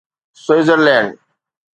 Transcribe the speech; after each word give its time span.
Switzerland 0.43 1.11